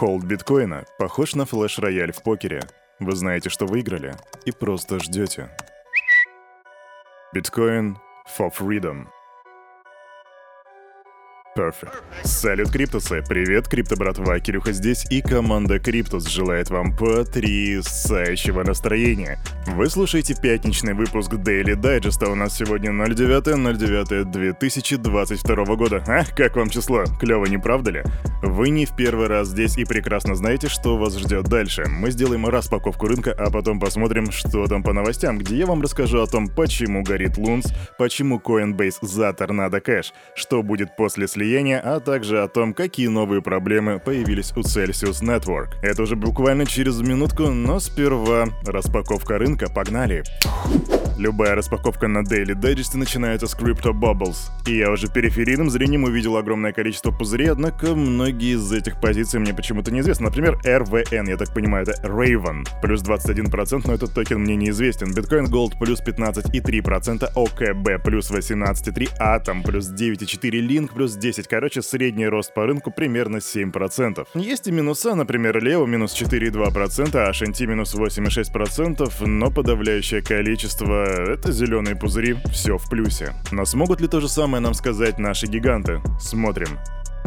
[0.00, 2.62] Холд биткоина похож на флеш-рояль в покере.
[3.00, 4.14] Вы знаете, что выиграли,
[4.46, 5.50] и просто ждете.
[7.34, 7.98] Биткоин
[8.38, 9.08] for freedom.
[11.60, 11.92] Perfect.
[12.24, 13.22] Салют, Криптусы!
[13.28, 19.38] Привет, Крипто братва, Кирюха здесь и команда Криптус желает вам потрясающего настроения.
[19.66, 26.02] Вы слушаете пятничный выпуск Daily Digest, а у нас сегодня 09.09.2022 года.
[26.06, 27.04] А, как вам число?
[27.20, 28.02] Клево, не правда ли?
[28.42, 31.84] Вы не в первый раз здесь и прекрасно знаете, что вас ждет дальше.
[31.90, 36.22] Мы сделаем распаковку рынка, а потом посмотрим, что там по новостям, где я вам расскажу
[36.22, 37.66] о том, почему горит Лунс,
[37.98, 43.08] почему Coinbase за торнадо кэш, что будет после слияния слияния, а также о том, какие
[43.08, 45.70] новые проблемы появились у Celsius Network.
[45.82, 50.22] Это уже буквально через минутку, но сперва распаковка рынка, погнали!
[51.20, 54.36] Любая распаковка на Daily Digest начинается с Crypto Bubbles.
[54.66, 59.52] И я уже периферийным зрением увидел огромное количество пузырей, однако многие из этих позиций мне
[59.52, 60.28] почему-то неизвестны.
[60.28, 65.08] Например, RVN, я так понимаю, это Raven, плюс 21%, но этот токен мне неизвестен.
[65.08, 71.39] Bitcoin Gold плюс 15,3%, OKB плюс 18,3%, Atom плюс 9,4%, Link плюс 10%.
[71.48, 74.26] Короче, средний рост по рынку примерно 7%.
[74.34, 81.52] Есть и минуса, например, Leo минус 4,2%, а HNT минус 8,6%, но подавляющее количество это
[81.52, 83.32] зеленые пузыри, все в плюсе.
[83.52, 86.00] Но смогут ли то же самое нам сказать наши гиганты?
[86.20, 86.78] Смотрим.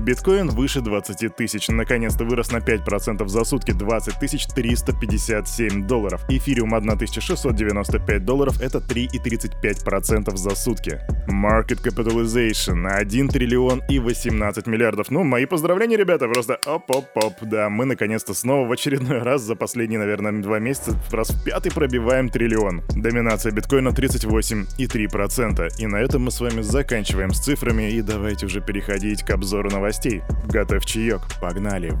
[0.00, 4.14] Биткоин выше 20 тысяч, наконец-то вырос на 5% за сутки, 20
[4.54, 6.20] 357 долларов.
[6.28, 11.00] Эфириум 1695 долларов, это 3,35% за сутки.
[11.28, 15.10] Market Capitalization 1 триллион и 18 миллиардов.
[15.10, 17.34] Ну, мои поздравления, ребята, просто оп-оп-оп.
[17.42, 21.72] Да, мы наконец-то снова в очередной раз за последние, наверное, два месяца раз в пятый
[21.72, 22.82] пробиваем триллион.
[22.94, 25.68] Доминация биткоина 38,3%.
[25.78, 29.70] И на этом мы с вами заканчиваем с цифрами и давайте уже переходить к обзору
[29.70, 30.22] новостей.
[30.48, 31.94] Готовь чаек, погнали.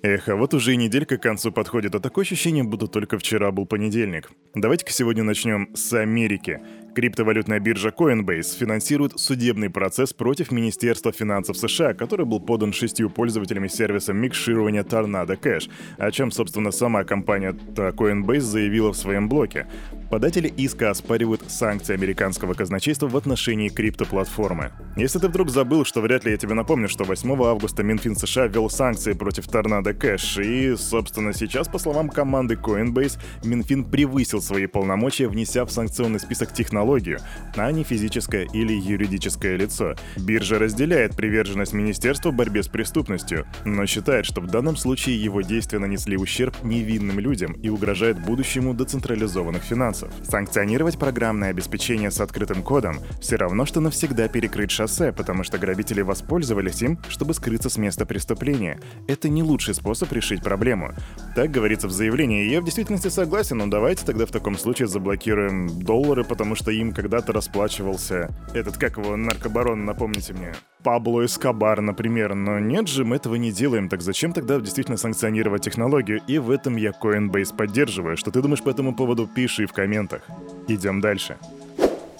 [0.00, 3.50] Эх, а вот уже и неделька к концу подходит, а такое ощущение, будто только вчера
[3.50, 4.30] был понедельник.
[4.54, 6.60] Давайте-ка сегодня начнем с Америки.
[6.98, 13.68] Криптовалютная биржа Coinbase финансирует судебный процесс против Министерства финансов США, который был подан шестью пользователями
[13.68, 19.68] сервиса микширования Tornado Cash, о чем, собственно, сама компания Coinbase заявила в своем блоке.
[20.10, 24.72] Податели иска оспаривают санкции американского казначейства в отношении криптоплатформы.
[24.96, 28.46] Если ты вдруг забыл, что вряд ли я тебе напомню, что 8 августа Минфин США
[28.46, 34.66] ввел санкции против Tornado Cash, и, собственно, сейчас, по словам команды Coinbase, Минфин превысил свои
[34.66, 36.54] полномочия, внеся в санкционный список
[36.88, 37.20] технологию,
[37.56, 39.94] а не физическое или юридическое лицо.
[40.16, 45.78] Биржа разделяет приверженность министерству борьбе с преступностью, но считает, что в данном случае его действия
[45.78, 50.12] нанесли ущерб невинным людям и угрожает будущему децентрализованных финансов.
[50.22, 56.00] Санкционировать программное обеспечение с открытым кодом все равно, что навсегда перекрыть шоссе, потому что грабители
[56.00, 58.80] воспользовались им, чтобы скрыться с места преступления.
[59.06, 60.94] Это не лучший способ решить проблему.
[61.34, 65.68] Так говорится в заявлении, я в действительности согласен, но давайте тогда в таком случае заблокируем
[65.80, 70.52] доллары, потому что им когда-то расплачивался этот, как его, наркобарон, напомните мне.
[70.82, 75.62] Пабло Эскобар, например, но нет же, мы этого не делаем, так зачем тогда действительно санкционировать
[75.62, 76.20] технологию?
[76.26, 78.16] И в этом я Coinbase поддерживаю.
[78.16, 80.22] Что ты думаешь по этому поводу, пиши в комментах.
[80.68, 81.36] Идем дальше.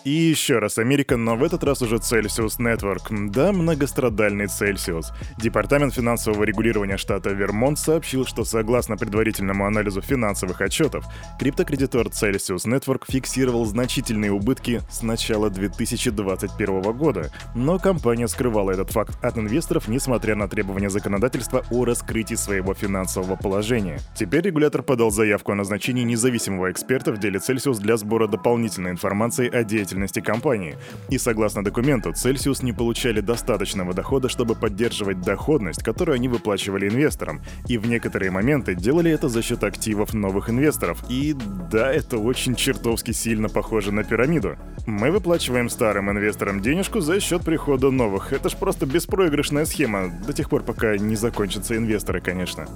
[0.08, 3.28] И еще раз Америка, но в этот раз уже Celsius Network.
[3.28, 5.08] Да, многострадальный Celsius.
[5.36, 11.04] Департамент финансового регулирования штата Вермонт сообщил, что согласно предварительному анализу финансовых отчетов,
[11.38, 17.30] криптокредитор Celsius Network фиксировал значительные убытки с начала 2021 года.
[17.54, 23.36] Но компания скрывала этот факт от инвесторов, несмотря на требования законодательства о раскрытии своего финансового
[23.36, 24.00] положения.
[24.16, 29.50] Теперь регулятор подал заявку о назначении независимого эксперта в деле Celsius для сбора дополнительной информации
[29.50, 30.76] о деятельности деятельности компании.
[31.10, 37.40] И согласно документу, Celsius не получали достаточного дохода, чтобы поддерживать доходность, которую они выплачивали инвесторам.
[37.68, 41.04] И в некоторые моменты делали это за счет активов новых инвесторов.
[41.10, 41.34] И
[41.70, 44.56] да, это очень чертовски сильно похоже на пирамиду.
[44.86, 48.32] Мы выплачиваем старым инвесторам денежку за счет прихода новых.
[48.32, 52.66] Это ж просто беспроигрышная схема, до тех пор, пока не закончатся инвесторы, конечно.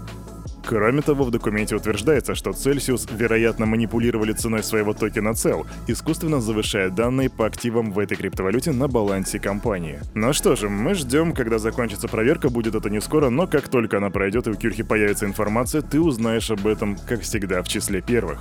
[0.72, 6.88] Кроме того, в документе утверждается, что Celsius, вероятно, манипулировали ценой своего токена CEL, искусственно завышая
[6.88, 10.00] данные по активам в этой криптовалюте на балансе компании.
[10.14, 13.98] Ну что же, мы ждем, когда закончится проверка, будет это не скоро, но как только
[13.98, 18.00] она пройдет и у Кирхи появится информация, ты узнаешь об этом, как всегда, в числе
[18.00, 18.40] первых.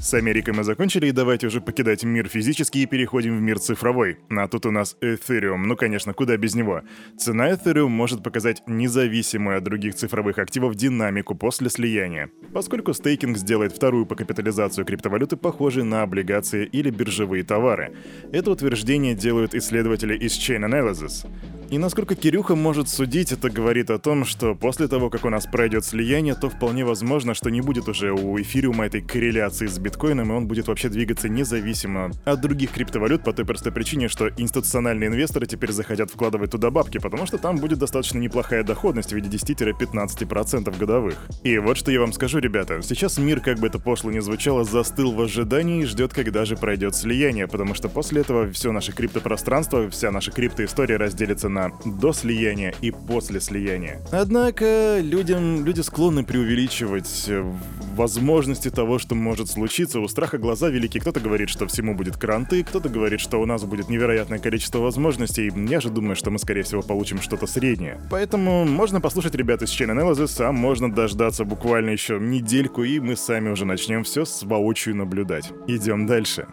[0.00, 4.18] С Америкой мы закончили, и давайте уже покидать мир физический и переходим в мир цифровой.
[4.30, 6.82] А тут у нас Ethereum, ну конечно, куда без него.
[7.18, 13.72] Цена Ethereum может показать независимую от других цифровых активов динамику после слияния, поскольку стейкинг сделает
[13.72, 17.92] вторую по капитализацию криптовалюты похожей на облигации или биржевые товары.
[18.32, 21.26] Это утверждение делают исследователи из Chain Analysis.
[21.70, 25.44] И насколько Кирюха может судить, это говорит о том, что после того, как у нас
[25.46, 30.32] пройдет слияние, то вполне возможно, что не будет уже у эфириума этой корреляции с биткоином,
[30.32, 35.08] и он будет вообще двигаться независимо от других криптовалют по той простой причине, что институциональные
[35.08, 39.28] инвесторы теперь захотят вкладывать туда бабки, потому что там будет достаточно неплохая доходность в виде
[39.28, 41.18] 10-15% годовых.
[41.42, 42.80] И вот что я вам скажу, ребята.
[42.80, 46.56] Сейчас мир, как бы это пошло не звучало, застыл в ожидании и ждет, когда же
[46.56, 52.12] пройдет слияние, потому что после этого все наше криптопространство, вся наша криптоистория разделится на до
[52.12, 54.00] слияния и после слияния.
[54.10, 57.44] Однако людям, люди склонны преувеличивать э,
[57.96, 60.00] возможности того, что может случиться.
[60.00, 60.98] У страха глаза велики.
[60.98, 65.52] Кто-то говорит, что всему будет кранты, кто-то говорит, что у нас будет невероятное количество возможностей.
[65.68, 68.00] Я же думаю, что мы, скорее всего, получим что-то среднее.
[68.10, 73.16] Поэтому можно послушать ребят из Chain Analysis, а можно дождаться буквально еще недельку, и мы
[73.16, 75.50] сами уже начнем все с воочию наблюдать.
[75.66, 76.46] Идем дальше.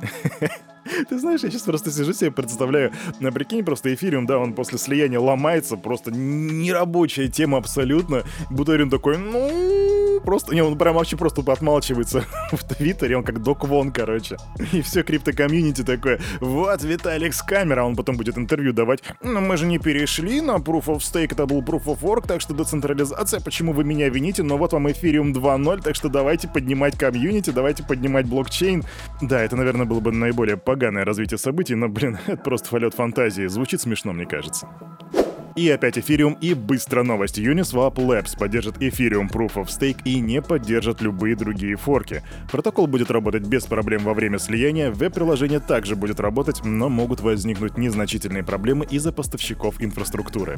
[1.08, 4.78] Ты знаешь, я сейчас просто сижу себе представляю, на прикинь, просто эфириум, да, он после
[4.78, 8.24] слияния ломается, просто нерабочая тема абсолютно.
[8.50, 9.89] Бутерин такой, ну,
[10.24, 14.36] просто, не, он прям вообще просто отмалчивается в Твиттере, он как Док Вон, короче.
[14.72, 19.02] И все крипто-комьюнити такое, вот, Виталик с камера, он потом будет интервью давать.
[19.22, 22.40] Но мы же не перешли на Proof of Stake, это был Proof of Work, так
[22.40, 26.98] что децентрализация, почему вы меня вините, но вот вам эфириум 2.0, так что давайте поднимать
[26.98, 28.84] комьюнити, давайте поднимать блокчейн.
[29.20, 33.46] Да, это, наверное, было бы наиболее поганое развитие событий, но, блин, это просто полет фантазии.
[33.46, 34.68] Звучит смешно, мне кажется.
[35.56, 37.38] И опять эфириум и быстро новость.
[37.38, 42.22] Uniswap Labs поддержит эфириум Proof of Stake и не поддержит любые другие форки.
[42.50, 47.76] Протокол будет работать без проблем во время слияния, веб-приложение также будет работать, но могут возникнуть
[47.76, 50.56] незначительные проблемы из-за поставщиков инфраструктуры.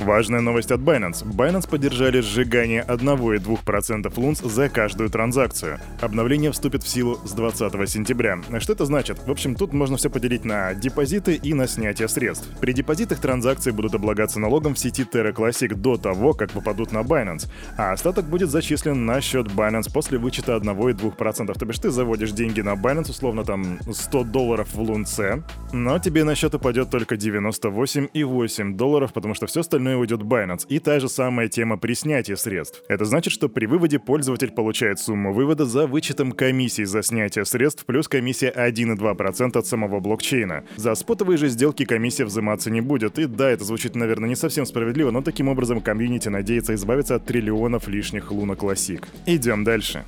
[0.00, 1.24] Важная новость от Binance.
[1.24, 5.78] Binance поддержали сжигание 1,2% лунс за каждую транзакцию.
[6.00, 8.38] Обновление вступит в силу с 20 сентября.
[8.60, 9.18] Что это значит?
[9.26, 12.48] В общем, тут можно все поделить на депозиты и на снятие средств.
[12.60, 17.00] При депозитах транзакции будут облагаться налогом в сети Terra Classic до того, как попадут на
[17.00, 21.58] Binance, а остаток будет зачислен на счет Binance после вычета 1,2%.
[21.58, 25.42] То бишь ты заводишь деньги на Binance, условно там 100 долларов в лунце,
[25.74, 30.66] но тебе на счет упадет только 98,8 долларов, потому что все остальное стороны уйдет Binance,
[30.68, 32.82] и та же самая тема при снятии средств.
[32.88, 37.84] Это значит, что при выводе пользователь получает сумму вывода за вычетом комиссии за снятие средств
[37.84, 40.64] плюс комиссия 1,2% от самого блокчейна.
[40.76, 44.66] За спотовые же сделки комиссия взиматься не будет, и да, это звучит, наверное, не совсем
[44.66, 49.08] справедливо, но таким образом комьюнити надеется избавиться от триллионов лишних Луна Классик.
[49.26, 50.04] Идем дальше.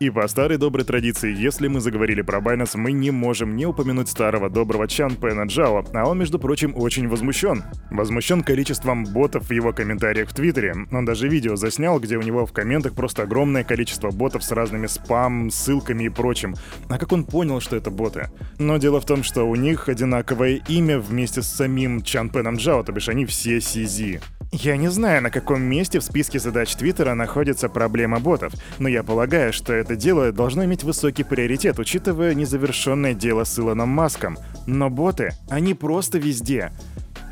[0.00, 4.08] И по старой доброй традиции, если мы заговорили про Binance, мы не можем не упомянуть
[4.08, 7.64] старого доброго Чан Пэна Джао, а он, между прочим, очень возмущен.
[7.90, 10.74] Возмущен количеством ботов в его комментариях в Твиттере.
[10.90, 14.86] Он даже видео заснял, где у него в комментах просто огромное количество ботов с разными
[14.86, 16.54] спам, ссылками и прочим.
[16.88, 18.30] А как он понял, что это боты?
[18.58, 22.82] Но дело в том, что у них одинаковое имя вместе с самим Чан Пэном Джао,
[22.84, 24.22] то бишь они все CZ.
[24.52, 29.04] Я не знаю, на каком месте в списке задач Твиттера находится проблема ботов, но я
[29.04, 34.36] полагаю, что это дело должно иметь высокий приоритет, учитывая незавершенное дело с Илоном Маском.
[34.66, 36.72] Но боты, они просто везде.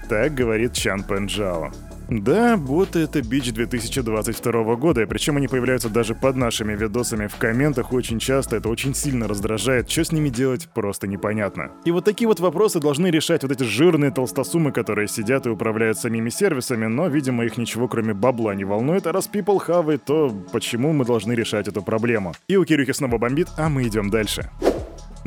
[0.09, 1.73] Так говорит Чан Пенджао.
[2.09, 7.37] Да, боты— это бич 2022 года, и причем они появляются даже под нашими видосами в
[7.37, 11.71] комментах очень часто, это очень сильно раздражает, что с ними делать просто непонятно.
[11.85, 15.99] И вот такие вот вопросы должны решать вот эти жирные толстосумы, которые сидят и управляют
[15.99, 20.31] самими сервисами, но, видимо, их ничего кроме бабла не волнует, а раз people хавает, то
[20.51, 22.33] почему мы должны решать эту проблему?
[22.49, 24.51] И у Кирюхи снова бомбит, а мы идем дальше.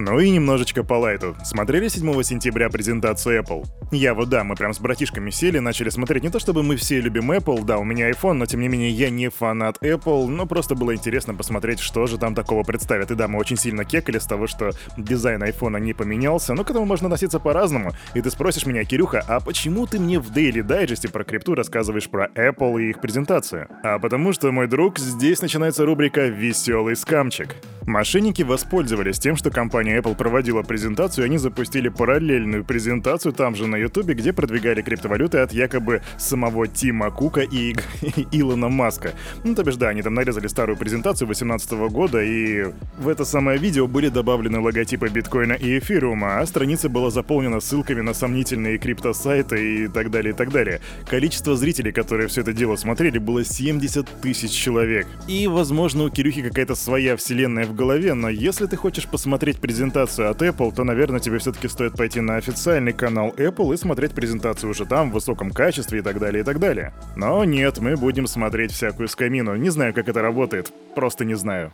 [0.03, 1.35] Ну и немножечко по лайту.
[1.43, 3.67] Смотрели 7 сентября презентацию Apple?
[3.91, 6.23] Я вот да, мы прям с братишками сели, начали смотреть.
[6.23, 8.89] Не то чтобы мы все любим Apple, да, у меня iPhone, но тем не менее
[8.89, 13.11] я не фанат Apple, но просто было интересно посмотреть, что же там такого представят.
[13.11, 16.71] И да, мы очень сильно кекали с того, что дизайн iPhone не поменялся, но к
[16.71, 17.91] этому можно относиться по-разному.
[18.15, 22.09] И ты спросишь меня, Кирюха, а почему ты мне в Daily Digest про крипту рассказываешь
[22.09, 23.67] про Apple и их презентацию?
[23.83, 27.55] А потому что, мой друг, здесь начинается рубрика «Веселый скамчик».
[27.85, 29.49] Мошенники воспользовались тем, что
[29.91, 34.81] компания Apple проводила презентацию, и они запустили параллельную презентацию там же на YouTube, где продвигали
[34.81, 37.75] криптовалюты от якобы самого Тима Кука и,
[38.31, 39.11] Илона Маска.
[39.43, 42.65] Ну, то бишь, да, они там нарезали старую презентацию 2018 года, и
[42.97, 48.01] в это самое видео были добавлены логотипы биткоина и эфириума, а страница была заполнена ссылками
[48.01, 50.79] на сомнительные криптосайты и так далее, и так далее.
[51.09, 55.07] Количество зрителей, которые все это дело смотрели, было 70 тысяч человек.
[55.27, 60.29] И, возможно, у Кирюхи какая-то своя вселенная в голове, но если ты хочешь посмотреть презентацию
[60.29, 64.69] от Apple, то, наверное, тебе все-таки стоит пойти на официальный канал Apple и смотреть презентацию
[64.69, 66.93] уже там, в высоком качестве и так далее, и так далее.
[67.15, 69.55] Но нет, мы будем смотреть всякую скамину.
[69.55, 70.73] Не знаю, как это работает.
[70.93, 71.71] Просто не знаю.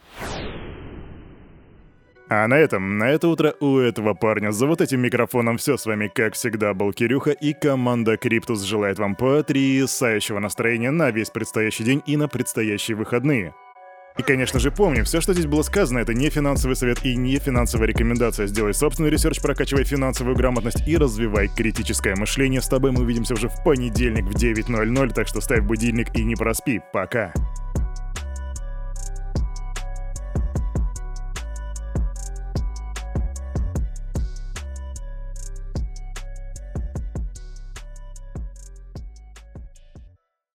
[2.30, 5.88] А на этом, на это утро у этого парня за вот этим микрофоном все с
[5.88, 11.84] вами, как всегда, был Кирюха, и команда Криптус желает вам потрясающего настроения на весь предстоящий
[11.84, 13.56] день и на предстоящие выходные.
[14.18, 17.38] И, конечно же, помним, все, что здесь было сказано, это не финансовый совет и не
[17.38, 18.48] финансовая рекомендация.
[18.48, 22.62] Сделай собственный research, прокачивай финансовую грамотность и развивай критическое мышление.
[22.62, 26.36] С тобой мы увидимся уже в понедельник в 9.00, так что ставь будильник и не
[26.36, 26.82] проспи.
[26.92, 27.32] Пока.